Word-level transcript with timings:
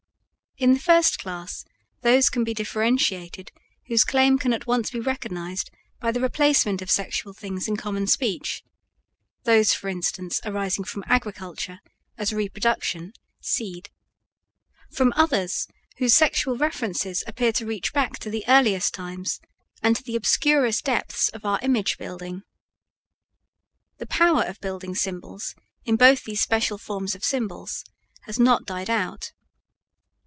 In 0.57 0.73
the 0.75 0.79
first 0.79 1.17
class 1.17 1.65
those 2.03 2.29
can 2.29 2.43
be 2.43 2.53
differentiated 2.53 3.51
whose 3.87 4.03
claim 4.03 4.37
can 4.37 4.51
be 4.51 4.55
at 4.57 4.67
once 4.67 4.93
recognized 4.93 5.71
by 5.99 6.11
the 6.11 6.19
replacement 6.19 6.83
of 6.83 6.91
sexual 6.91 7.33
things 7.33 7.67
in 7.67 7.75
common 7.77 8.05
speech 8.05 8.61
(those, 9.43 9.73
for 9.73 9.87
instance, 9.89 10.39
arising 10.45 10.83
from 10.83 11.03
agriculture, 11.07 11.79
as 12.15 12.31
reproduction, 12.31 13.11
seed) 13.41 13.89
from 14.93 15.13
others 15.15 15.67
whose 15.97 16.13
sexual 16.13 16.55
references 16.55 17.23
appear 17.25 17.51
to 17.53 17.65
reach 17.65 17.91
back 17.91 18.19
to 18.19 18.29
the 18.29 18.45
earliest 18.47 18.93
times 18.93 19.39
and 19.81 19.95
to 19.95 20.03
the 20.03 20.15
obscurest 20.15 20.83
depths 20.85 21.27
of 21.29 21.43
our 21.43 21.57
image 21.63 21.97
building. 21.97 22.43
The 23.97 24.05
power 24.05 24.43
of 24.43 24.59
building 24.61 24.93
symbols 24.93 25.55
in 25.85 25.95
both 25.95 26.23
these 26.23 26.41
special 26.41 26.77
forms 26.77 27.15
of 27.15 27.23
symbols 27.25 27.83
has 28.25 28.37
not 28.37 28.67
died 28.67 28.91
out. 28.91 29.31